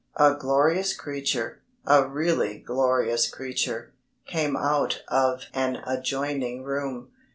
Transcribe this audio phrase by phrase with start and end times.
[0.35, 3.93] _"A glorious creature a really glorious creature
[4.25, 7.11] came out of an adjoining room.